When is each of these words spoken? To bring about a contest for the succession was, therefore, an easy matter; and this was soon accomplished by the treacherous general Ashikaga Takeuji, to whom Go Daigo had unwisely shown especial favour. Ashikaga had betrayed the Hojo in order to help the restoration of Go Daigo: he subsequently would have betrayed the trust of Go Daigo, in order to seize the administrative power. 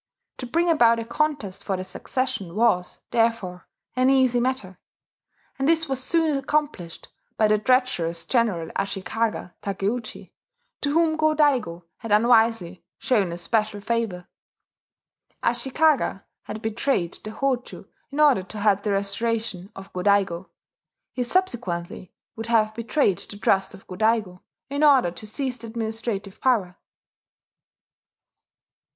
To 0.39 0.47
bring 0.47 0.67
about 0.67 0.97
a 0.97 1.05
contest 1.05 1.63
for 1.63 1.77
the 1.77 1.83
succession 1.83 2.55
was, 2.55 3.01
therefore, 3.11 3.67
an 3.95 4.09
easy 4.09 4.39
matter; 4.39 4.79
and 5.59 5.69
this 5.69 5.87
was 5.87 6.03
soon 6.03 6.35
accomplished 6.35 7.09
by 7.37 7.47
the 7.47 7.59
treacherous 7.59 8.25
general 8.25 8.71
Ashikaga 8.75 9.53
Takeuji, 9.61 10.31
to 10.81 10.91
whom 10.91 11.17
Go 11.17 11.35
Daigo 11.35 11.83
had 11.97 12.11
unwisely 12.11 12.83
shown 12.97 13.31
especial 13.31 13.79
favour. 13.79 14.27
Ashikaga 15.43 16.23
had 16.45 16.63
betrayed 16.63 17.13
the 17.23 17.29
Hojo 17.29 17.85
in 18.09 18.19
order 18.19 18.41
to 18.41 18.57
help 18.59 18.81
the 18.81 18.93
restoration 18.93 19.71
of 19.75 19.93
Go 19.93 20.01
Daigo: 20.01 20.49
he 21.13 21.21
subsequently 21.21 22.11
would 22.35 22.47
have 22.47 22.73
betrayed 22.73 23.19
the 23.19 23.37
trust 23.37 23.75
of 23.75 23.85
Go 23.85 23.97
Daigo, 23.97 24.41
in 24.67 24.83
order 24.83 25.11
to 25.11 25.27
seize 25.27 25.59
the 25.59 25.67
administrative 25.67 26.41
power. 26.41 26.75